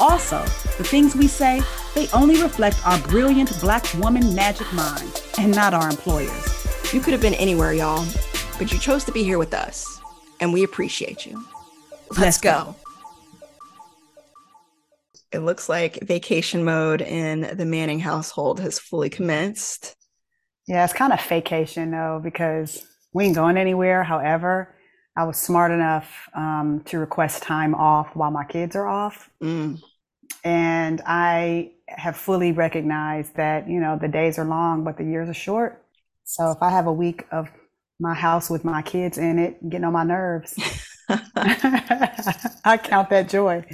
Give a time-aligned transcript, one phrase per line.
[0.00, 0.40] Also,
[0.76, 1.60] the things we say,
[1.94, 6.92] they only reflect our brilliant black woman magic mind and not our employers.
[6.92, 8.06] You could have been anywhere, y'all,
[8.58, 10.00] but you chose to be here with us,
[10.40, 11.44] and we appreciate you.
[12.10, 12.64] Let's, Let's go.
[12.64, 12.76] go.
[15.30, 19.94] It looks like vacation mode in the Manning household has fully commenced.
[20.66, 24.04] Yeah, it's kind of vacation though, because we ain't going anywhere.
[24.04, 24.74] However,
[25.18, 29.28] I was smart enough um, to request time off while my kids are off.
[29.42, 29.82] Mm.
[30.44, 35.28] And I have fully recognized that, you know, the days are long, but the years
[35.28, 35.84] are short.
[36.22, 37.48] So if I have a week of
[37.98, 40.54] my house with my kids in it, getting on my nerves,
[41.08, 43.64] I count that joy.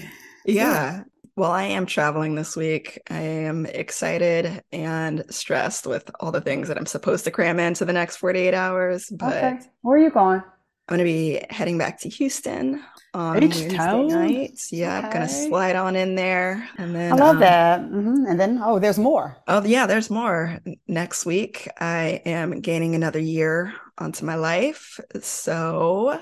[0.46, 1.02] Yeah.
[1.36, 3.02] Well, I am traveling this week.
[3.10, 7.84] I am excited and stressed with all the things that I'm supposed to cram into
[7.84, 9.10] the next 48 hours.
[9.10, 9.58] But okay.
[9.82, 10.42] where are you going?
[10.86, 14.60] I'm going to be heading back to Houston on Wednesday night.
[14.70, 15.06] Yeah, okay.
[15.06, 16.68] I'm going to slide on in there.
[16.76, 17.80] And then I love um, that.
[17.80, 18.26] Mm-hmm.
[18.26, 19.38] And then, oh, there's more.
[19.48, 20.58] Oh, yeah, there's more.
[20.86, 25.00] Next week, I am gaining another year onto my life.
[25.22, 26.20] So I'm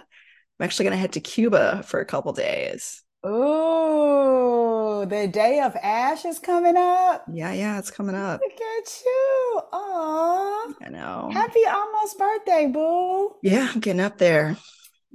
[0.60, 3.02] actually going to head to Cuba for a couple days.
[3.24, 7.24] Oh, the day of ash is coming up.
[7.32, 8.40] Yeah, yeah, it's coming up.
[8.40, 9.61] Look at you.
[9.72, 11.30] Oh, I know.
[11.32, 13.36] Happy almost birthday, boo.
[13.42, 14.56] Yeah, I'm getting up there.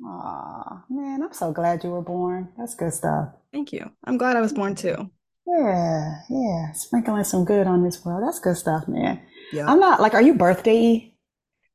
[0.05, 2.49] Aw, man, I'm so glad you were born.
[2.57, 3.29] That's good stuff.
[3.51, 3.89] Thank you.
[4.03, 5.09] I'm glad I was born too.
[5.45, 6.71] Yeah, yeah.
[6.73, 8.23] Sprinkling some good on this world.
[8.27, 9.21] That's good stuff, man.
[9.51, 9.69] Yeah.
[9.69, 11.13] I'm not like, are you birthday?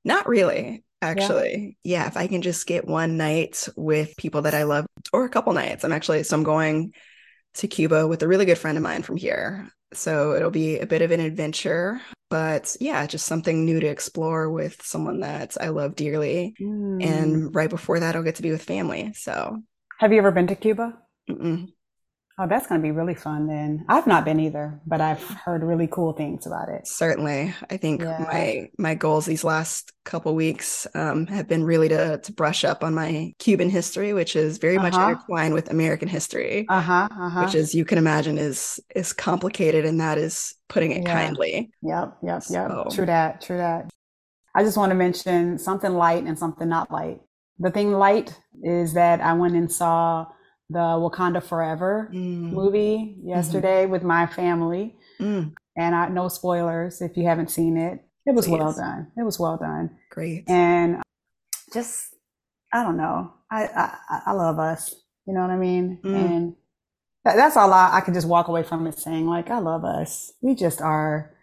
[0.05, 1.77] Not really actually.
[1.83, 2.03] Yeah.
[2.03, 5.29] yeah, if I can just get one night with people that I love or a
[5.29, 5.85] couple nights.
[5.85, 6.93] I'm actually so I'm going
[7.55, 9.69] to Cuba with a really good friend of mine from here.
[9.93, 12.01] So it'll be a bit of an adventure,
[12.33, 16.55] but yeah, just something new to explore with someone that I love dearly.
[16.59, 17.05] Mm.
[17.05, 19.13] And right before that, I'll get to be with family.
[19.13, 19.59] So,
[19.99, 20.97] have you ever been to Cuba?
[21.29, 21.69] Mm-mm.
[22.43, 23.85] Oh, that's going to be really fun then.
[23.89, 26.89] I've not been either, but I've heard really cool things about it.
[26.89, 27.55] Certainly.
[27.71, 28.19] I think yeah.
[28.19, 32.83] my my goals these last couple weeks um, have been really to to brush up
[32.83, 34.91] on my Cuban history, which is very uh-huh.
[34.91, 36.67] much intertwined with American history.
[36.69, 37.45] Uh-huh, uh-huh.
[37.45, 41.13] Which is you can imagine is is complicated and that is putting it yeah.
[41.13, 41.71] kindly.
[41.83, 42.71] Yep, yep, yep.
[42.91, 43.89] True that, true that.
[44.57, 47.21] I just want to mention something light and something not light.
[47.61, 50.27] The thing light is that I went and saw
[50.73, 52.53] the Wakanda Forever mm.
[52.53, 53.29] movie mm-hmm.
[53.29, 53.93] yesterday mm-hmm.
[53.93, 54.97] with my family.
[55.21, 55.55] Mm.
[55.77, 58.05] And I no spoilers if you haven't seen it.
[58.27, 58.59] It was Please.
[58.59, 59.11] well done.
[59.17, 59.91] It was well done.
[60.11, 60.49] Great.
[60.49, 61.03] And
[61.73, 62.15] just
[62.73, 63.33] I don't know.
[63.51, 64.95] I I, I love us.
[65.27, 66.01] You know what I mean?
[66.05, 66.15] Mm.
[66.15, 66.57] And
[67.25, 69.85] that, that's all I, I can just walk away from it saying like I love
[69.85, 70.33] us.
[70.41, 71.35] We just are.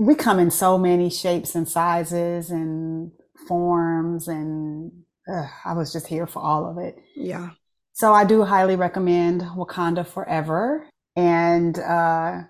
[0.00, 3.12] We come in so many shapes and sizes and
[3.46, 4.90] forms and
[5.28, 6.96] ugh, I was just here for all of it.
[7.14, 7.50] Yeah.
[7.94, 10.88] So I do highly recommend Wakanda Forever.
[11.14, 12.42] And uh,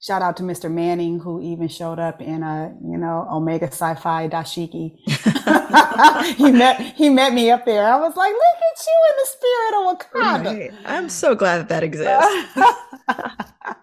[0.00, 0.70] shout out to Mr.
[0.70, 4.96] Manning, who even showed up in a, you know, Omega Psi Phi dashiki.
[6.36, 7.86] he met he met me up there.
[7.86, 10.60] I was like, look at you in the spirit of Wakanda.
[10.60, 10.80] Right.
[10.84, 12.12] I'm so glad that that exists.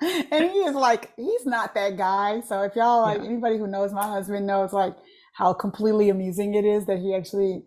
[0.32, 2.42] and he is like, he's not that guy.
[2.42, 3.30] So if y'all like yeah.
[3.30, 4.96] anybody who knows my husband knows like
[5.34, 7.64] how completely amusing it is that he actually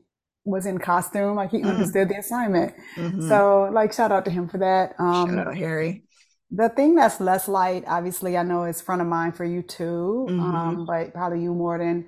[0.48, 1.36] was in costume.
[1.36, 1.68] Like he mm-hmm.
[1.68, 2.74] understood the assignment.
[2.96, 3.28] Mm-hmm.
[3.28, 4.94] So like shout out to him for that.
[4.98, 6.04] Um, shout out Harry.
[6.50, 10.26] The thing that's less light, obviously, I know is front of mind for you too,
[10.30, 10.40] mm-hmm.
[10.40, 12.06] um, but probably you more than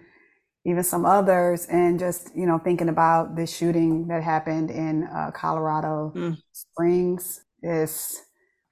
[0.64, 1.66] even some others.
[1.66, 6.36] And just you know thinking about this shooting that happened in uh, Colorado mm.
[6.52, 8.18] Springs is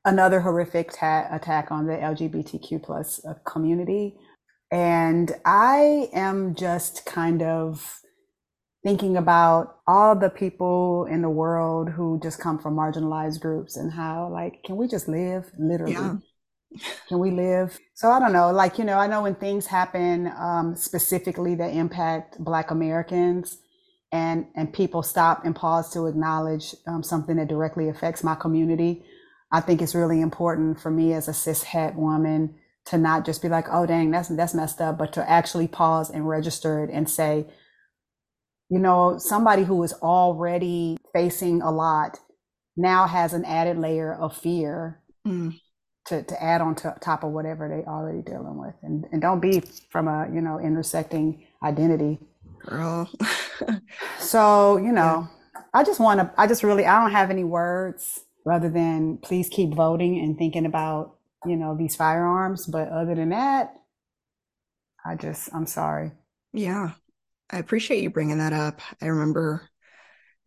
[0.04, 4.14] another horrific ta- attack on the LGBTQ plus uh, community.
[4.70, 8.00] And I am just kind of
[8.88, 13.92] thinking about all the people in the world who just come from marginalized groups and
[13.92, 16.16] how like can we just live literally yeah.
[17.06, 20.32] can we live so i don't know like you know i know when things happen
[20.38, 23.58] um, specifically that impact black americans
[24.10, 29.04] and and people stop and pause to acknowledge um, something that directly affects my community
[29.52, 32.54] i think it's really important for me as a cis het woman
[32.86, 36.08] to not just be like oh dang that's that's messed up but to actually pause
[36.08, 37.46] and register it and say
[38.70, 42.18] you know, somebody who is already facing a lot
[42.76, 45.58] now has an added layer of fear mm.
[46.06, 48.74] to, to add on to, top of whatever they already dealing with.
[48.82, 52.18] And, and don't be from a you know intersecting identity.
[52.66, 53.10] Girl.
[54.20, 55.62] So you know yeah.
[55.74, 59.48] i just want to i just really i don't have any words rather than please
[59.48, 62.66] keep voting and thinking about you know these firearms.
[62.66, 63.74] But other than that
[65.04, 66.12] i just i'm sorry.
[66.52, 66.92] Yeah
[67.50, 69.68] i appreciate you bringing that up i remember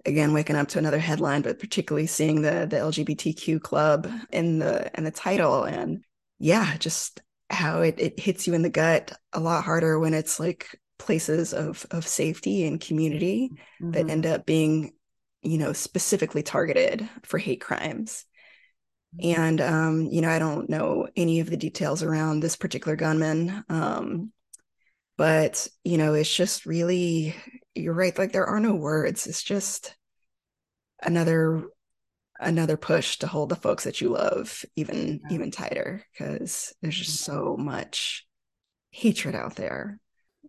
[0.05, 4.89] again waking up to another headline but particularly seeing the the lgbtq club in the
[4.97, 6.03] in the title and
[6.39, 10.39] yeah just how it, it hits you in the gut a lot harder when it's
[10.39, 13.49] like places of of safety and community
[13.81, 13.91] mm-hmm.
[13.91, 14.93] that end up being
[15.41, 18.25] you know specifically targeted for hate crimes
[19.19, 19.41] mm-hmm.
[19.41, 23.63] and um you know i don't know any of the details around this particular gunman
[23.69, 24.31] um
[25.17, 27.35] but you know it's just really
[27.75, 29.95] you're right like there are no words it's just
[31.01, 31.63] another
[32.39, 35.33] another push to hold the folks that you love even yeah.
[35.35, 37.39] even tighter because there's just mm-hmm.
[37.39, 38.25] so much
[38.91, 39.99] hatred out there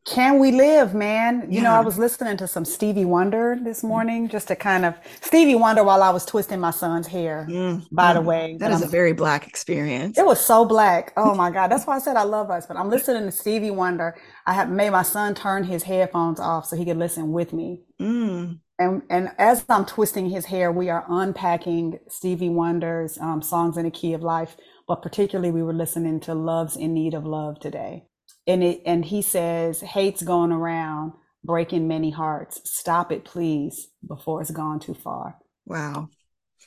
[0.04, 1.46] can we live, man?
[1.48, 1.62] You yeah.
[1.62, 3.88] know, I was listening to some Stevie Wonder this mm.
[3.88, 7.86] morning just to kind of Stevie Wonder while I was twisting my son's hair, mm.
[7.92, 8.56] by the way.
[8.58, 10.18] That is I'm, a very black experience.
[10.18, 11.12] It was so black.
[11.16, 11.70] Oh my God.
[11.70, 12.66] That's why I said I love us.
[12.66, 14.16] But I'm listening to Stevie Wonder.
[14.44, 17.82] I have made my son turn his headphones off so he could listen with me.
[18.00, 18.58] Mm.
[18.80, 23.84] And, and as I'm twisting his hair, we are unpacking Stevie Wonder's um, songs in
[23.84, 24.56] the key of life.
[24.88, 28.06] But particularly, we were listening to Love's in Need of Love today
[28.46, 31.12] and it and he says hate's going around
[31.44, 32.60] breaking many hearts.
[32.64, 35.36] Stop it please before it's gone too far.
[35.66, 36.08] Wow.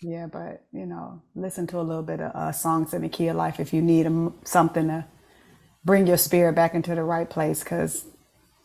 [0.01, 3.27] Yeah but you know listen to a little bit of uh, songs in the key
[3.27, 5.05] of life if you need a, something to
[5.83, 8.05] bring your spirit back into the right place because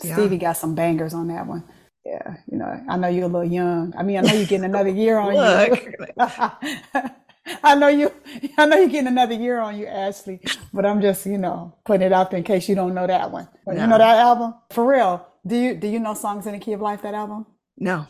[0.02, 0.16] yeah.
[0.16, 1.62] stevie got some bangers on that one.
[2.04, 3.94] Yeah you know i know you're a little young.
[3.96, 5.94] I mean i know you're getting another year on you
[7.62, 8.12] I know you.
[8.56, 10.40] I know you're getting another year on you, Ashley.
[10.72, 13.30] But I'm just, you know, putting it out there in case you don't know that
[13.30, 13.48] one.
[13.66, 13.72] No.
[13.72, 15.26] You know that album for real.
[15.46, 17.02] Do you do you know songs in the key of life?
[17.02, 17.46] That album?
[17.76, 18.06] No.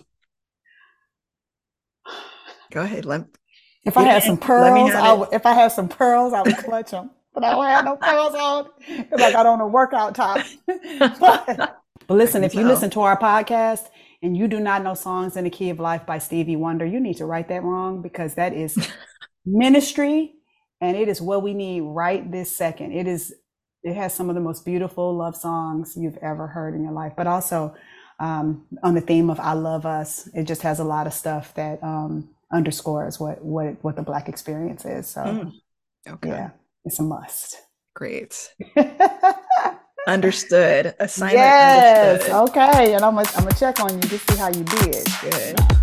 [2.71, 3.05] Go ahead.
[3.05, 3.27] Let.
[3.85, 6.91] If I had some pearls, I would, if I had some pearls, I would clutch
[6.91, 7.11] them.
[7.33, 10.45] But I don't have no pearls on because I got on a workout top.
[10.67, 13.87] but, but listen, if you listen to our podcast
[14.23, 17.01] and you do not know songs in the key of life by Stevie Wonder, you
[17.01, 18.77] need to write that wrong because that is
[19.51, 20.33] ministry
[20.81, 22.93] and it is what we need right this second.
[22.93, 23.35] It is
[23.83, 27.15] it has some of the most beautiful love songs you've ever heard in your life
[27.17, 27.75] but also
[28.19, 31.55] um, on the theme of i love us it just has a lot of stuff
[31.55, 35.07] that um, underscores what what what the black experience is.
[35.07, 35.53] So mm.
[36.09, 36.29] okay.
[36.29, 36.51] yeah
[36.85, 37.57] it's a must.
[37.95, 38.53] Great.
[40.07, 40.95] Understood.
[40.99, 42.49] Assignment yes understood.
[42.49, 45.07] okay and i'm gonna I'm gonna check on you to see how you did.
[45.21, 45.80] Good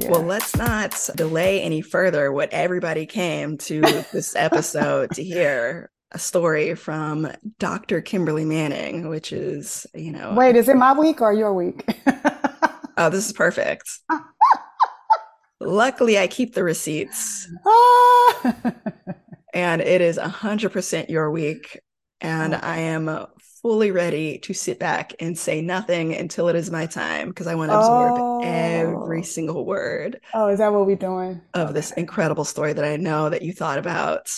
[0.00, 0.10] Yeah.
[0.10, 3.80] Well, let's not delay any further what everybody came to
[4.12, 8.00] this episode to hear a story from Dr.
[8.00, 10.34] Kimberly Manning, which is, you know.
[10.34, 11.84] Wait, is it my week or your week?
[12.96, 13.88] oh, this is perfect.
[15.60, 17.48] Luckily, I keep the receipts.
[17.66, 18.54] Ah.
[19.54, 21.80] and it is 100% your week.
[22.20, 22.60] And oh.
[22.62, 23.26] I am
[23.62, 27.54] fully ready to sit back and say nothing until it is my time because I
[27.54, 28.40] want to absorb oh.
[28.42, 30.20] every single word.
[30.34, 31.40] Oh, is that what we're doing?
[31.54, 31.72] Of okay.
[31.74, 34.30] this incredible story that I know that you thought about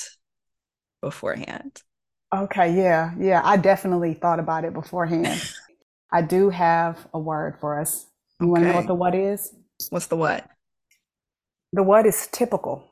[1.02, 1.82] beforehand.
[2.34, 3.40] Okay, yeah, yeah.
[3.44, 5.42] I definitely thought about it beforehand.
[6.12, 8.06] I do have a word for us.
[8.40, 8.50] You okay.
[8.50, 9.54] want to know what the what is?
[9.90, 10.48] What's the what?
[11.72, 12.84] The what is typical.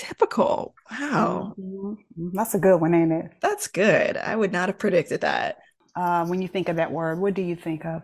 [0.00, 0.74] Typical.
[0.90, 1.54] Wow.
[1.60, 2.30] Mm-hmm.
[2.32, 3.32] That's a good one, ain't it?
[3.42, 4.16] That's good.
[4.16, 5.58] I would not have predicted that.
[5.94, 8.02] Uh, when you think of that word, what do you think of?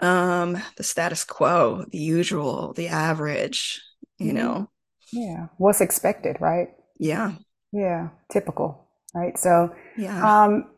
[0.00, 3.82] Um, the status quo, the usual, the average,
[4.18, 4.36] you mm-hmm.
[4.36, 4.70] know.
[5.12, 5.48] Yeah.
[5.58, 6.68] What's expected, right?
[6.98, 7.32] Yeah.
[7.70, 8.08] Yeah.
[8.30, 8.88] Typical.
[9.14, 9.38] Right.
[9.38, 10.44] So yeah.
[10.44, 10.70] um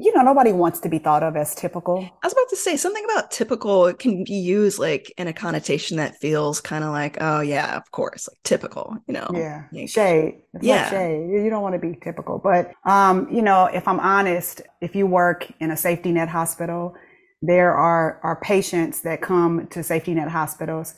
[0.00, 1.98] you know, nobody wants to be thought of as typical.
[1.98, 5.96] I was about to say something about typical can be used like in a connotation
[5.96, 9.28] that feels kind of like, oh yeah, of course, like typical, you know.
[9.34, 9.64] Yeah.
[9.86, 10.42] Shade.
[10.54, 10.82] It's yeah.
[10.82, 11.30] Like shade.
[11.30, 12.38] You don't want to be typical.
[12.38, 16.94] But um, you know, if I'm honest, if you work in a safety net hospital,
[17.42, 20.94] there are are patients that come to safety net hospitals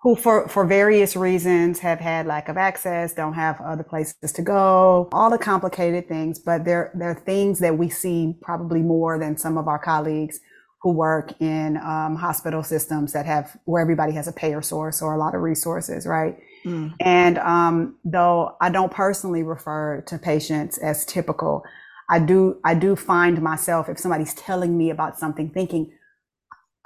[0.00, 4.42] who for, for various reasons have had lack of access, don't have other places to
[4.42, 9.18] go, all the complicated things, but there, there are things that we see probably more
[9.18, 10.38] than some of our colleagues
[10.82, 15.14] who work in um, hospital systems that have where everybody has a payer source or
[15.14, 16.38] a lot of resources, right?
[16.64, 16.94] Mm.
[17.00, 21.64] And um, though I don't personally refer to patients as typical,
[22.08, 25.90] I do I do find myself if somebody's telling me about something, thinking,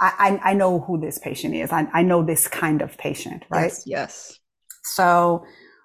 [0.02, 1.70] I, I know who this patient is.
[1.70, 3.70] I, I know this kind of patient, right?
[3.70, 3.84] Yes.
[3.86, 4.38] yes.
[4.82, 5.44] So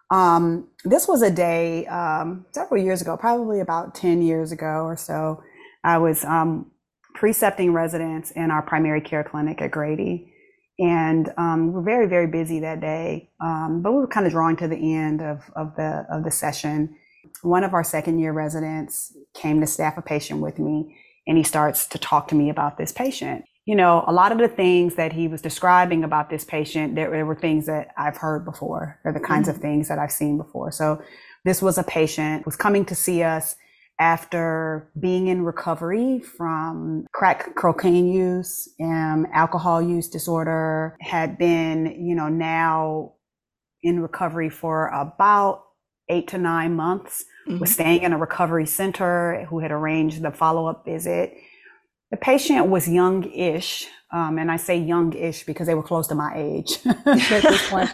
[0.09, 4.97] um, this was a day um, several years ago, probably about 10 years ago or
[4.97, 5.43] so.
[5.83, 6.71] I was um,
[7.13, 10.33] precepting residents in our primary care clinic at Grady.
[10.79, 14.31] And um, we were very, very busy that day, um, but we were kind of
[14.31, 16.95] drawing to the end of, of the of the session.
[17.41, 20.95] One of our second year residents came to staff a patient with me,
[21.25, 24.37] and he starts to talk to me about this patient you know, a lot of
[24.37, 28.15] the things that he was describing about this patient, there, there were things that I've
[28.15, 28.97] heard before.
[29.03, 29.57] They're the kinds mm-hmm.
[29.57, 30.71] of things that I've seen before.
[30.71, 31.01] So
[31.43, 33.57] this was a patient who was coming to see us
[33.99, 42.15] after being in recovery from crack cocaine use and alcohol use disorder, had been, you
[42.15, 43.15] know, now
[43.83, 45.65] in recovery for about
[46.07, 47.59] eight to nine months, mm-hmm.
[47.59, 51.33] was staying in a recovery center, who had arranged the follow-up visit
[52.11, 56.33] the patient was young-ish, um, and I say young-ish because they were close to my
[56.35, 57.93] age at this point.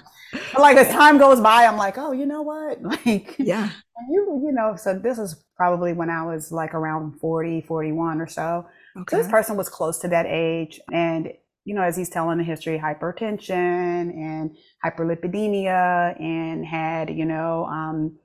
[0.51, 2.81] but like as time goes by, I'm like, oh, you know what?
[3.05, 3.69] Like, yeah,
[4.09, 4.75] you, you know.
[4.75, 8.67] So this is probably when I was like around 40, 41 or so.
[8.97, 9.15] Okay.
[9.15, 11.31] So this person was close to that age, and
[11.65, 14.55] you know, as he's telling the history, hypertension and
[14.85, 17.65] hyperlipidemia, and had you know.
[17.65, 18.17] Um,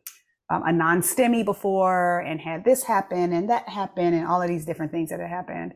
[0.50, 4.64] um, a non-STEMI before and had this happen and that happen and all of these
[4.64, 5.74] different things that had happened.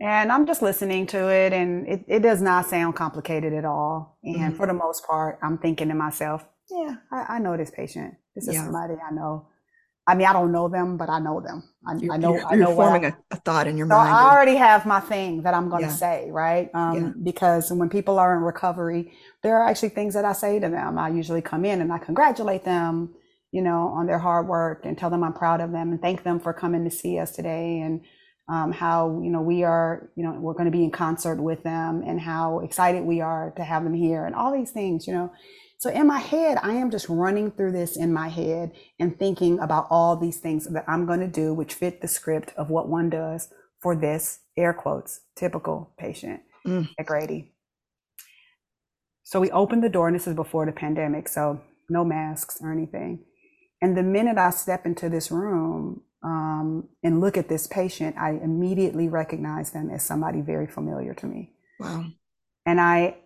[0.00, 4.18] And I'm just listening to it and it, it does not sound complicated at all.
[4.22, 4.56] And mm-hmm.
[4.56, 8.14] for the most part, I'm thinking to myself, yeah, I, I know this patient.
[8.34, 8.64] This is yeah.
[8.64, 9.48] somebody I know.
[10.06, 11.62] I mean, I don't know them, but I know them.
[11.86, 12.34] I, you're, I know.
[12.34, 14.10] You're, I know forming I, a, a, thought in your so mind.
[14.10, 15.94] I already have my thing that I'm going to yeah.
[15.94, 16.70] say, right?
[16.72, 17.12] Um, yeah.
[17.22, 20.98] Because when people are in recovery, there are actually things that I say to them.
[20.98, 23.14] I usually come in and I congratulate them
[23.52, 26.22] you know, on their hard work and tell them I'm proud of them and thank
[26.22, 28.02] them for coming to see us today and
[28.48, 31.62] um, how, you know, we are, you know, we're going to be in concert with
[31.62, 35.12] them and how excited we are to have them here and all these things, you
[35.12, 35.32] know.
[35.78, 39.60] So in my head, I am just running through this in my head and thinking
[39.60, 42.88] about all these things that I'm going to do, which fit the script of what
[42.88, 43.48] one does
[43.80, 46.88] for this air quotes typical patient mm.
[46.98, 47.52] at Grady.
[49.22, 52.72] So we opened the door, and this is before the pandemic, so no masks or
[52.72, 53.24] anything.
[53.80, 58.30] And the minute I step into this room um, and look at this patient, I
[58.30, 61.52] immediately recognize them as somebody very familiar to me.
[61.78, 62.06] Wow.
[62.66, 63.18] And I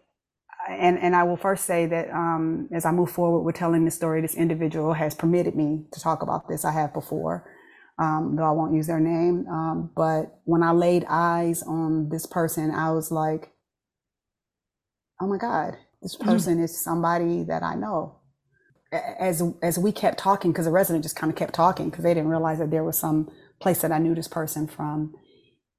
[0.69, 3.97] and and I will first say that um, as I move forward with telling this
[3.97, 6.65] story, this individual has permitted me to talk about this.
[6.65, 7.51] I have before,
[7.99, 9.47] um, though I won't use their name.
[9.49, 13.53] Um, but when I laid eyes on this person, I was like,
[15.21, 16.25] "Oh my God, this mm.
[16.25, 16.65] person mm.
[16.65, 18.22] is somebody that I know."
[18.93, 22.15] As as we kept talking, because the resident just kind of kept talking because they
[22.15, 23.31] didn't realize that there was some
[23.61, 25.15] place that I knew this person from,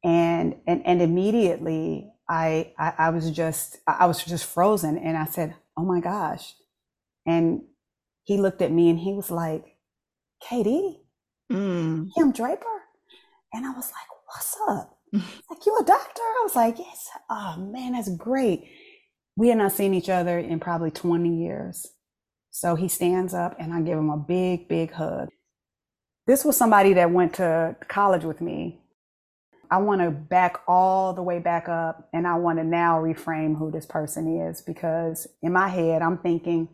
[0.03, 5.25] and and and immediately I I, I was just I was just frozen, and I
[5.25, 6.55] said, "Oh my gosh,"
[7.25, 7.61] and
[8.23, 9.77] he looked at me and he was like,
[10.41, 11.01] "Katie,
[11.51, 12.07] mm.
[12.15, 12.81] Kim Draper,"
[13.53, 16.21] and I was like, "What's up?" like you a doctor?
[16.21, 18.69] I was like, "Yes." Oh man, that's great.
[19.35, 21.92] We had not seen each other in probably 20 years.
[22.53, 25.29] So he stands up and I give him a big, big hug.
[26.27, 28.79] This was somebody that went to college with me.
[29.71, 33.57] I want to back all the way back up and I want to now reframe
[33.57, 36.69] who this person is because in my head, I'm thinking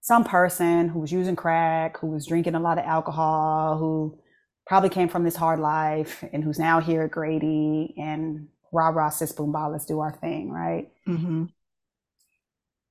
[0.00, 4.18] some person who was using crack, who was drinking a lot of alcohol, who
[4.66, 9.08] probably came from this hard life and who's now here at Grady and rah rah
[9.10, 10.90] sis boom bah, let's do our thing, right?
[11.06, 11.44] Mm-hmm.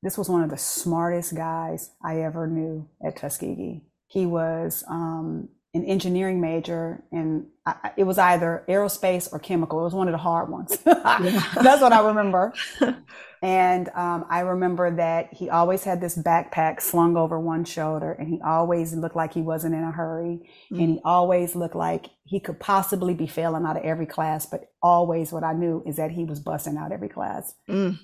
[0.04, 3.84] This was one of the smartest guys I ever knew at Tuskegee.
[4.08, 9.80] He was um, an engineering major, and I, it was either aerospace or chemical.
[9.80, 10.76] It was one of the hard ones.
[10.84, 12.52] That's what I remember.
[13.44, 18.28] and um, I remember that he always had this backpack slung over one shoulder, and
[18.28, 20.80] he always looked like he wasn't in a hurry, mm.
[20.80, 24.48] and he always looked like he could possibly be failing out of every class.
[24.48, 27.54] But always, what I knew is that he was busting out every class.
[27.70, 28.00] Mm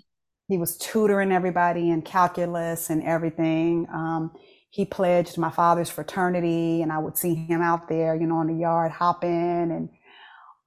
[0.48, 3.88] he was tutoring everybody in calculus and everything.
[3.94, 4.32] Um,
[4.70, 8.48] he pledged my father's fraternity, and I would see him out there, you know, in
[8.48, 9.30] the yard hopping
[9.72, 9.90] and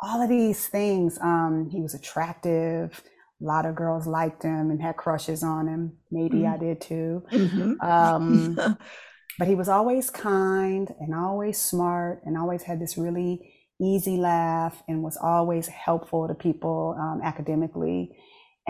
[0.01, 1.19] all of these things.
[1.21, 3.03] Um, he was attractive.
[3.41, 5.97] A lot of girls liked him and had crushes on him.
[6.11, 6.55] Maybe mm-hmm.
[6.55, 7.23] I did too.
[7.33, 7.81] Mm-hmm.
[7.81, 8.55] Um,
[9.39, 14.83] but he was always kind and always smart and always had this really easy laugh
[14.89, 18.15] and was always helpful to people um, academically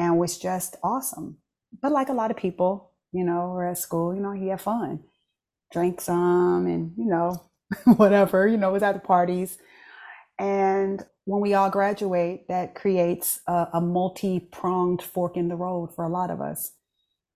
[0.01, 1.37] and was just awesome.
[1.83, 4.61] But like a lot of people, you know, we're at school, you know, he had
[4.61, 5.01] fun,
[5.71, 7.45] drank some and, you know,
[7.97, 9.59] whatever, you know, was at the parties.
[10.39, 15.95] And when we all graduate, that creates a, a multi pronged fork in the road
[15.95, 16.73] for a lot of us.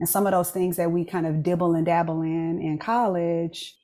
[0.01, 3.77] And some of those things that we kind of dibble and dabble in in college,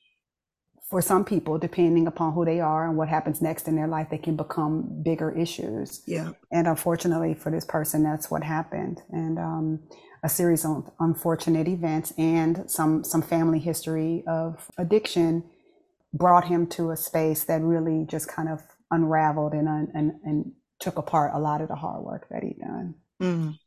[0.91, 4.09] for some people, depending upon who they are and what happens next in their life,
[4.11, 6.03] they can become bigger issues.
[6.05, 6.33] Yeah.
[6.51, 9.01] And unfortunately for this person, that's what happened.
[9.11, 9.81] And um,
[10.25, 15.45] a series of unfortunate events and some some family history of addiction
[16.13, 20.99] brought him to a space that really just kind of unraveled and and, and took
[20.99, 22.95] apart a lot of the hard work that he'd done.
[23.23, 23.59] Mm.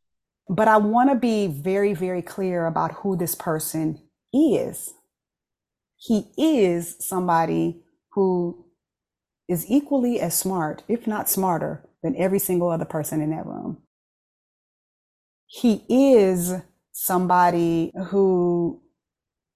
[0.50, 4.02] But I want to be very, very clear about who this person
[4.34, 4.94] is.
[6.06, 7.82] He is somebody
[8.12, 8.66] who
[9.48, 13.78] is equally as smart, if not smarter, than every single other person in that room.
[15.48, 16.56] He is
[16.92, 18.82] somebody who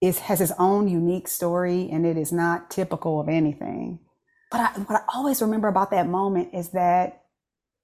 [0.00, 3.98] is has his own unique story and it is not typical of anything.
[4.50, 7.24] But I, what I always remember about that moment is that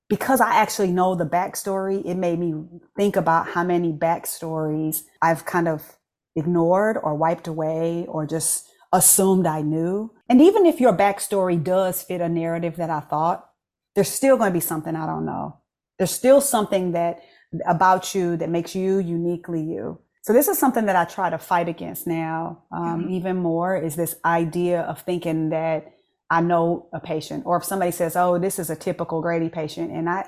[0.09, 2.55] because I actually know the backstory, it made me
[2.97, 5.97] think about how many backstories I've kind of
[6.37, 10.13] ignored or wiped away or just assumed I knew.
[10.29, 13.49] And even if your backstory does fit a narrative that I thought,
[13.95, 15.59] there's still going to be something I don't know.
[15.99, 17.23] There's still something that
[17.67, 20.01] about you that makes you uniquely you.
[20.23, 23.11] So this is something that I try to fight against now, um, mm-hmm.
[23.11, 25.93] even more is this idea of thinking that
[26.31, 29.93] I know a patient, or if somebody says, "Oh, this is a typical Grady patient,"
[29.93, 30.25] and I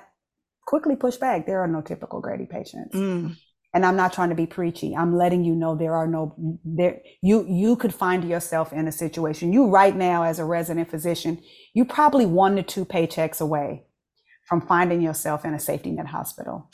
[0.67, 2.95] quickly push back, there are no typical Grady patients.
[2.95, 3.37] Mm.
[3.77, 4.97] And I'm not trying to be preachy.
[4.97, 7.03] I'm letting you know there are no there.
[7.21, 9.53] You you could find yourself in a situation.
[9.53, 11.43] You right now, as a resident physician,
[11.75, 13.85] you probably one to two paychecks away
[14.49, 16.71] from finding yourself in a safety net hospital.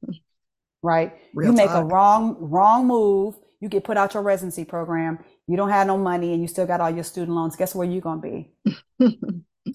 [0.82, 1.14] right?
[1.32, 1.84] Real you make talk.
[1.84, 5.96] a wrong wrong move, you get put out your residency program, you don't have no
[5.96, 7.54] money and you still got all your student loans.
[7.54, 8.52] Guess where you're going to be?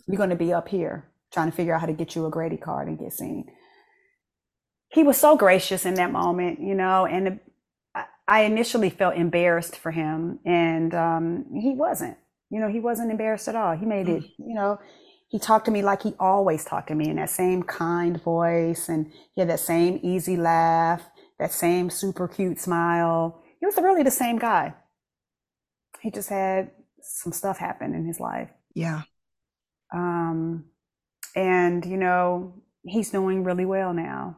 [0.06, 2.30] you're going to be up here trying to figure out how to get you a
[2.30, 3.46] Grady card and get seen.
[4.92, 7.40] He was so gracious in that moment, you know, and
[8.28, 12.18] I initially felt embarrassed for him, and um, he wasn't.
[12.50, 13.76] You know, he wasn't embarrassed at all.
[13.76, 14.32] He made it, mm.
[14.40, 14.80] you know,
[15.32, 18.90] he talked to me like he always talked to me in that same kind voice
[18.90, 21.02] and he had that same easy laugh
[21.40, 24.74] that same super cute smile he was really the same guy
[26.02, 29.02] he just had some stuff happen in his life yeah
[29.94, 30.66] um
[31.36, 34.36] and you know he's doing really well now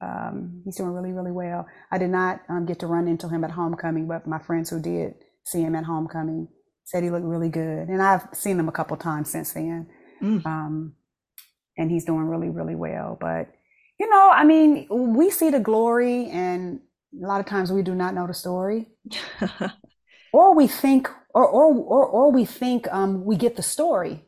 [0.00, 3.44] um he's doing really really well i did not um, get to run into him
[3.44, 6.48] at homecoming but my friends who did see him at homecoming
[6.84, 9.88] said he looked really good and i've seen him a couple times since then
[10.22, 10.44] Mm.
[10.46, 10.94] Um,
[11.76, 13.16] and he's doing really, really well.
[13.20, 13.48] But,
[13.98, 16.80] you know, I mean, we see the glory, and
[17.22, 18.88] a lot of times we do not know the story.
[20.32, 24.24] or we think, or, or, or, or we think um, we get the story.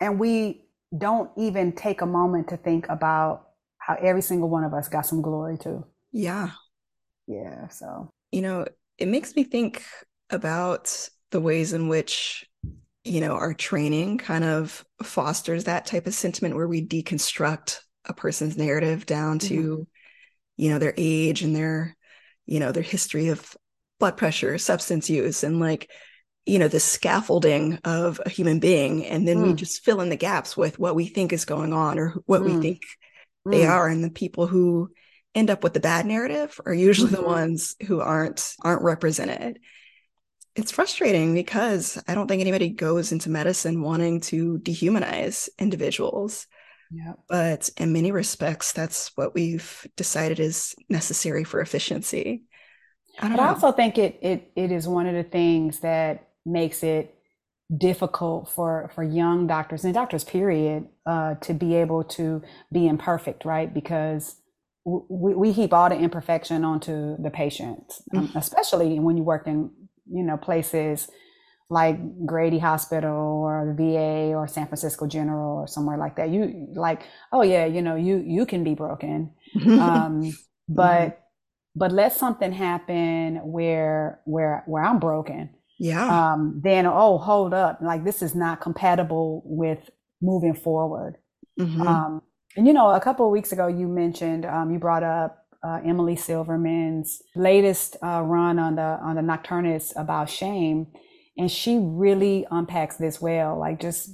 [0.00, 3.48] And we don't even take a moment to think about
[3.84, 5.84] how every single one of us got some glory too.
[6.12, 6.50] Yeah.
[7.26, 7.68] Yeah.
[7.68, 8.66] So, you know,
[8.98, 9.84] it makes me think
[10.30, 12.46] about the ways in which
[13.04, 18.14] you know, our training kind of fosters that type of sentiment where we deconstruct a
[18.14, 19.82] person's narrative down to, mm-hmm.
[20.56, 21.94] you know, their age and their,
[22.46, 23.54] you know, their history of
[24.00, 25.90] blood pressure, substance use, and like,
[26.46, 29.04] you know, the scaffolding of a human being.
[29.04, 29.48] And then mm.
[29.48, 32.42] we just fill in the gaps with what we think is going on or what
[32.42, 32.56] mm.
[32.56, 32.82] we think
[33.46, 33.50] mm.
[33.50, 33.88] they are.
[33.88, 34.90] And the people who
[35.34, 37.22] end up with the bad narrative are usually mm-hmm.
[37.22, 39.58] the ones who aren't aren't represented
[40.56, 46.46] it's frustrating because I don't think anybody goes into medicine wanting to dehumanize individuals.
[46.90, 47.14] Yeah.
[47.28, 52.44] But in many respects, that's what we've decided is necessary for efficiency.
[53.18, 53.42] I but know.
[53.42, 57.14] I also think it it it is one of the things that makes it
[57.76, 63.44] difficult for for young doctors and doctors period uh, to be able to be imperfect,
[63.44, 63.72] right?
[63.72, 64.36] Because
[64.84, 68.36] we, we heap all the imperfection onto the patients um, mm-hmm.
[68.36, 69.70] especially when you work in
[70.10, 71.08] you know, places
[71.70, 76.30] like Grady Hospital or the VA or San Francisco General or somewhere like that.
[76.30, 79.32] You like, oh yeah, you know, you you can be broken,
[79.66, 80.32] um,
[80.68, 81.18] but mm-hmm.
[81.74, 85.50] but let something happen where where where I'm broken.
[85.78, 86.32] Yeah.
[86.32, 89.90] Um, then oh, hold up, like this is not compatible with
[90.22, 91.16] moving forward.
[91.58, 91.82] Mm-hmm.
[91.82, 92.22] Um,
[92.56, 95.80] and you know, a couple of weeks ago, you mentioned um, you brought up uh,
[95.84, 100.86] Emily Silverman's latest uh, run on the on the Nocturnist about shame,
[101.36, 104.10] and she really unpacks this well, like just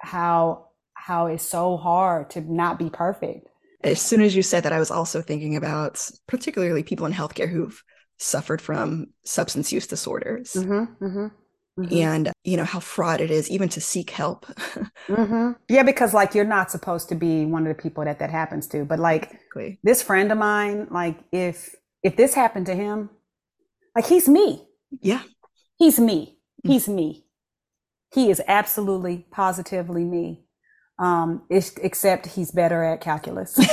[0.00, 3.48] how how it's so hard to not be perfect.
[3.84, 7.48] As soon as you said that, I was also thinking about particularly people in healthcare
[7.48, 7.82] who've
[8.18, 10.54] suffered from substance use disorders.
[10.54, 11.26] Mm-hmm, mm-hmm.
[11.80, 11.96] mm-hmm.
[11.96, 14.46] and you know how fraught it is even to seek help
[15.06, 15.52] mm-hmm.
[15.68, 18.66] yeah because like you're not supposed to be one of the people that that happens
[18.68, 19.78] to but like exactly.
[19.84, 23.10] this friend of mine like if if this happened to him
[23.94, 24.66] like he's me
[25.00, 25.22] yeah
[25.76, 26.70] he's me mm.
[26.72, 27.26] he's me
[28.12, 30.48] he is absolutely positively me
[30.98, 33.56] um, except he's better at calculus.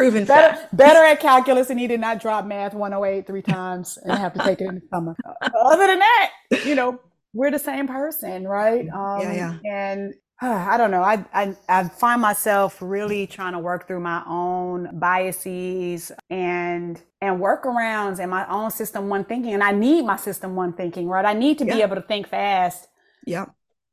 [0.00, 0.76] Proven better, fact.
[0.76, 4.38] better at calculus, and he did not drop math 108 three times and have to
[4.40, 5.14] take it in the summer.
[5.54, 6.30] Other than that,
[6.64, 6.98] you know,
[7.34, 8.88] we're the same person, right?
[8.88, 9.58] Um, yeah, yeah.
[9.70, 11.02] And uh, I don't know.
[11.02, 17.38] I, I I find myself really trying to work through my own biases and and
[17.38, 19.52] workarounds and my own system one thinking.
[19.52, 21.26] And I need my system one thinking, right?
[21.26, 21.74] I need to yeah.
[21.74, 22.88] be able to think fast.
[23.26, 23.46] Yeah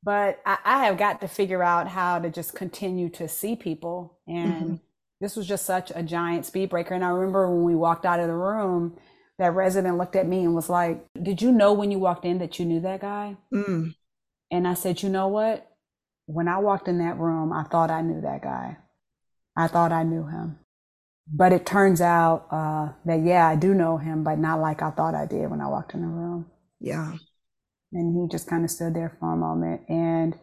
[0.04, 4.18] but I, I, have got to figure out how to just continue to see people.
[4.26, 4.76] And mm-hmm.
[5.20, 6.94] This was just such a giant speed breaker.
[6.94, 8.98] And I remember when we walked out of the room,
[9.40, 12.40] that resident looked at me and was like, Did you know when you walked in
[12.40, 13.38] that you knew that guy?
[13.54, 13.94] Mm.
[14.52, 15.68] And I said, You know what?
[16.26, 18.78] When I walked in that room, I thought I knew that guy.
[19.56, 20.60] I thought I knew him.
[21.32, 24.92] But it turns out uh, that, yeah, I do know him, but not like I
[24.92, 26.46] thought I did when I walked in the room.
[26.80, 27.14] Yeah.
[27.92, 29.82] And he just kind of stood there for a moment.
[29.90, 30.36] And,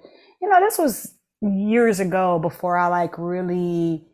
[0.43, 4.07] you know, this was years ago before I like really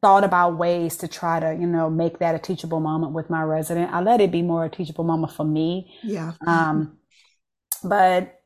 [0.00, 3.42] thought about ways to try to, you know, make that a teachable moment with my
[3.42, 3.92] resident.
[3.92, 5.92] I let it be more a teachable moment for me.
[6.02, 6.32] Yeah.
[6.46, 6.98] Um,
[7.82, 8.36] but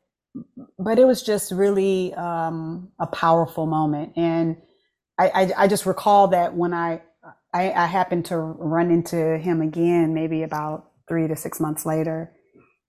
[0.77, 4.57] but it was just really um, a powerful moment, and
[5.17, 7.01] I, I, I just recall that when I,
[7.53, 12.33] I I happened to run into him again, maybe about three to six months later,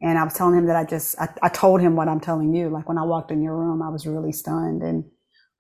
[0.03, 2.55] and I was telling him that I just, I, I told him what I'm telling
[2.55, 2.69] you.
[2.69, 5.05] Like when I walked in your room, I was really stunned and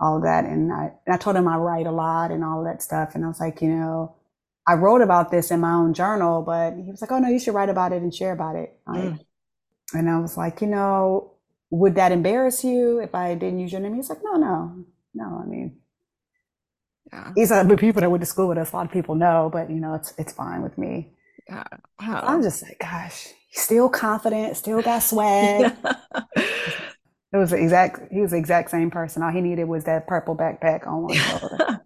[0.01, 0.45] all of that.
[0.45, 3.15] And I, and I told him I write a lot and all that stuff.
[3.15, 4.15] And I was like, you know,
[4.67, 7.39] I wrote about this in my own journal, but he was like, oh no, you
[7.39, 8.79] should write about it and share about it.
[8.89, 9.21] Mm.
[9.93, 11.33] And I was like, you know,
[11.71, 13.95] would that embarrass you if I didn't use your name?
[13.95, 15.43] He's like, no, no, no.
[15.43, 15.77] I mean,
[17.13, 17.33] yeah.
[17.35, 18.73] These are the people that went to school with us.
[18.73, 21.13] A lot of people know, but you know, it's it's fine with me.
[21.49, 21.63] Yeah.
[22.01, 22.23] Wow.
[22.25, 25.73] I'm just like, gosh, still confident, still got swag.
[27.37, 29.23] It was the exact he was the exact same person.
[29.23, 31.81] All he needed was that purple backpack on one shoulder.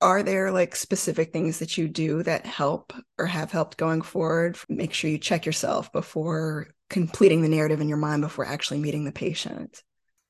[0.00, 4.58] Are there like specific things that you do that help or have helped going forward?
[4.68, 9.04] Make sure you check yourself before completing the narrative in your mind before actually meeting
[9.04, 9.82] the patient.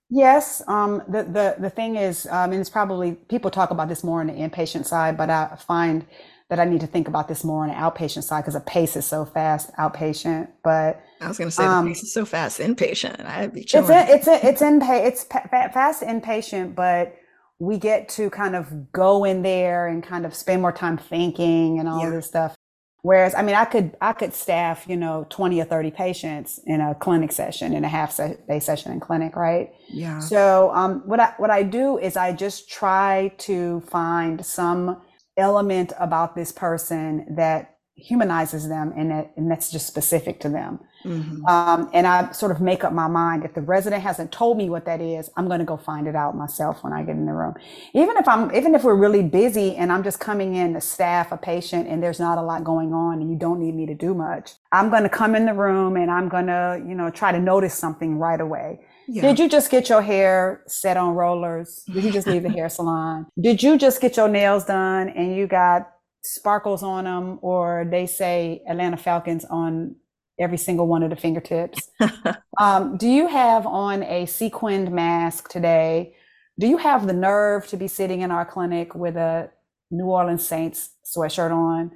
[0.08, 4.04] Yes, um, the the the thing is, um, and it's probably people talk about this
[4.04, 6.06] more on the inpatient side, but I find
[6.48, 8.96] that I need to think about this more on the outpatient side because the pace
[8.96, 10.48] is so fast outpatient.
[10.62, 13.24] But I was going to say um, the pace is so fast inpatient.
[13.26, 13.90] I'd be chilling.
[13.90, 17.16] It's in, it's in, it's in it's fast inpatient, but
[17.58, 21.80] we get to kind of go in there and kind of spend more time thinking
[21.80, 22.10] and all yeah.
[22.10, 22.54] this stuff.
[23.02, 26.80] Whereas, I mean, I could I could staff you know twenty or thirty patients in
[26.80, 29.72] a clinic session in a half day session in clinic, right?
[29.88, 30.20] Yeah.
[30.20, 35.02] So um, what I what I do is I just try to find some
[35.36, 40.80] element about this person that humanizes them and that and that's just specific to them.
[41.04, 41.44] Mm-hmm.
[41.46, 44.68] um, and i sort of make up my mind if the resident hasn't told me
[44.68, 47.26] what that is i'm going to go find it out myself when i get in
[47.26, 47.54] the room.
[47.94, 51.30] Even if i'm even if we're really busy and i'm just coming in to staff
[51.30, 53.94] a patient and there's not a lot going on and you don't need me to
[53.94, 57.08] do much i'm going to come in the room and i'm going to you know
[57.10, 59.22] try to notice something right away yeah.
[59.22, 61.84] Did you just get your hair set on rollers?
[61.92, 63.26] Did you just leave the hair salon?
[63.40, 65.90] Did you just get your nails done and you got
[66.22, 69.96] sparkles on them, or they say Atlanta Falcons on
[70.38, 71.90] every single one of the fingertips?
[72.58, 76.14] um, do you have on a sequined mask today?
[76.58, 79.50] Do you have the nerve to be sitting in our clinic with a
[79.90, 81.92] New Orleans Saints sweatshirt on?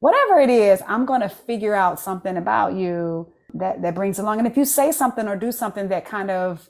[0.00, 4.38] Whatever it is, I'm going to figure out something about you that that brings along.
[4.38, 6.68] And if you say something or do something that kind of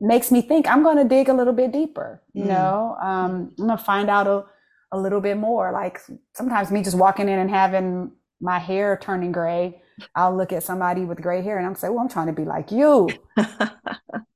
[0.00, 2.48] makes me think i'm going to dig a little bit deeper you mm.
[2.48, 2.96] know?
[3.02, 4.44] Um, i'm going to find out a,
[4.92, 5.72] a little bit more.
[5.72, 6.00] Like
[6.34, 9.82] sometimes me just walking in and having my hair turning gray
[10.14, 12.44] i'll look at somebody with gray hair and i'm say well i'm trying to be
[12.44, 13.08] like you.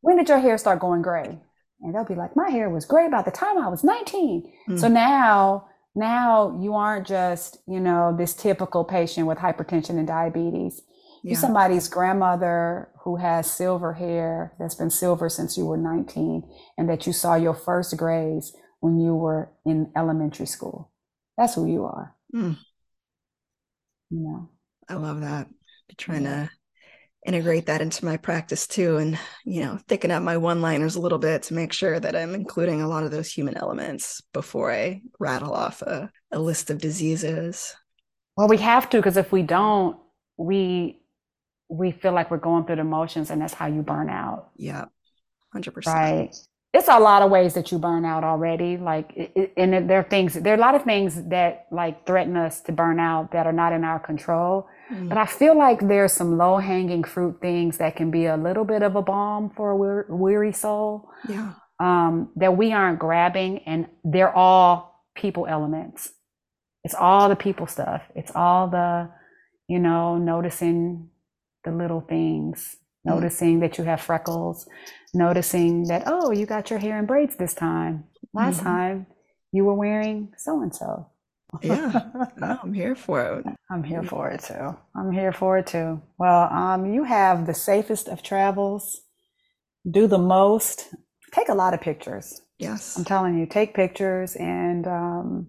[0.03, 1.39] When did your hair start going gray?
[1.83, 4.79] And they'll be like my hair was gray by the time i was 19 mm.
[4.79, 10.83] so now now you aren't just you know this typical patient with hypertension and diabetes
[11.23, 11.33] yeah.
[11.33, 16.43] You're somebody's grandmother who has silver hair that's been silver since you were 19
[16.79, 20.91] and that you saw your first grays when you were in elementary school.
[21.37, 22.15] That's who you are.
[22.35, 22.57] Mm.
[24.11, 24.51] You know.
[24.89, 25.47] I love that.
[25.47, 26.47] I'm trying yeah.
[26.47, 26.51] to
[27.27, 31.01] integrate that into my practice too and you know thicken up my one liners a
[31.01, 34.73] little bit to make sure that i'm including a lot of those human elements before
[34.73, 37.77] i rattle off a, a list of diseases
[38.39, 39.99] well we have to because if we don't
[40.39, 41.00] we
[41.71, 44.51] we feel like we're going through the motions and that's how you burn out.
[44.57, 44.87] Yeah.
[45.55, 45.87] 100%.
[45.87, 46.35] Right.
[46.73, 48.77] It's a lot of ways that you burn out already.
[48.77, 52.37] Like, it, and there are things, there are a lot of things that like threaten
[52.37, 54.69] us to burn out that are not in our control.
[54.93, 55.09] Mm.
[55.09, 58.65] But I feel like there's some low hanging fruit things that can be a little
[58.65, 61.09] bit of a balm for a weary soul.
[61.29, 61.55] Yeah.
[61.81, 66.13] Um, that we aren't grabbing, and they're all people elements.
[66.85, 68.03] It's all the people stuff.
[68.15, 69.11] It's all the,
[69.67, 71.10] you know, noticing
[71.65, 73.15] the little things, mm.
[73.15, 74.69] noticing that you have freckles,
[75.15, 78.05] noticing that, oh, you got your hair in braids this time.
[78.33, 78.67] Last mm-hmm.
[78.67, 79.07] time
[79.53, 81.09] you were wearing so and so.
[81.63, 82.05] Yeah,
[82.37, 83.47] no, I'm here for it.
[83.71, 84.77] I'm here for it too.
[84.95, 86.01] I'm here for it too.
[86.17, 89.01] Well, um, you have the safest of travels.
[89.91, 90.95] Do the most.
[91.33, 92.41] Take a lot of pictures.
[92.59, 95.49] Yes, I'm telling you, take pictures, and um,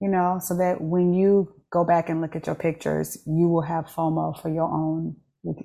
[0.00, 3.62] you know, so that when you go back and look at your pictures, you will
[3.62, 5.16] have FOMO for your own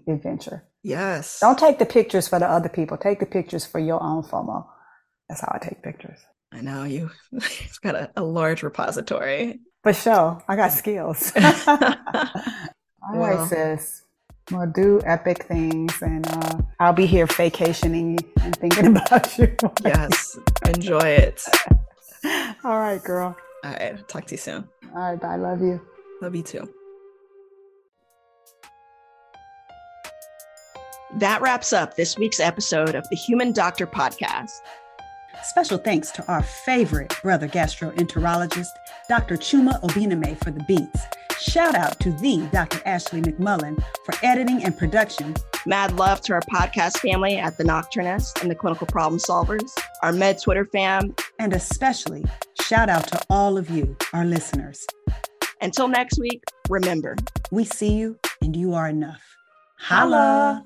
[0.07, 0.63] adventure.
[0.83, 1.39] Yes.
[1.39, 2.97] Don't take the pictures for the other people.
[2.97, 4.65] Take the pictures for your own FOMO.
[5.27, 6.19] That's how I take pictures.
[6.51, 7.11] I know you.
[7.31, 9.59] It's got a, a large repository.
[9.83, 11.31] For sure, I got skills.
[11.37, 11.77] All
[13.13, 14.03] well, right, sis.
[14.51, 19.55] Well, do epic things, and uh, I'll be here vacationing and thinking about you.
[19.85, 21.43] yes, enjoy it.
[22.63, 23.37] All right, girl.
[23.63, 24.67] All right, talk to you soon.
[24.95, 25.35] All right, bye.
[25.35, 25.79] Love you.
[26.21, 26.69] Love you too.
[31.15, 34.61] That wraps up this week's episode of the Human Doctor Podcast.
[35.41, 38.67] Special thanks to our favorite brother gastroenterologist,
[39.07, 39.35] Dr.
[39.35, 41.01] Chuma Obiname, for the beats.
[41.39, 42.79] Shout out to the Dr.
[42.85, 45.33] Ashley McMullen for editing and production.
[45.65, 49.71] Mad love to our podcast family at The Nocturnist and the Clinical Problem Solvers,
[50.03, 51.15] our Med Twitter fam.
[51.39, 52.23] And especially
[52.61, 54.85] shout out to all of you, our listeners.
[55.59, 57.15] Until next week, remember
[57.49, 59.23] we see you and you are enough.
[59.79, 60.63] Holla!